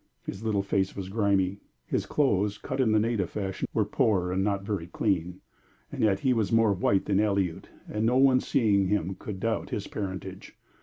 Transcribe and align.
His 0.23 0.41
little 0.43 0.63
face 0.63 0.95
was 0.95 1.09
grimy, 1.09 1.59
his 1.85 2.07
clothes, 2.07 2.57
cut 2.57 2.79
in 2.81 2.91
the 2.91 2.97
native 2.99 3.29
fashion, 3.29 3.67
were 3.71 3.85
poor 3.85 4.31
and 4.31 4.43
not 4.43 4.63
very 4.63 4.87
clean; 4.87 5.41
yet 5.95 6.21
he 6.21 6.33
was 6.33 6.51
more 6.51 6.73
white 6.73 7.05
than 7.05 7.19
Aleut, 7.19 7.69
and 7.87 8.03
no 8.03 8.17
one 8.17 8.39
seeing 8.39 8.87
him 8.87 9.13
could 9.19 9.39
doubt 9.39 9.69
his 9.69 9.85
parentage. 9.85 10.55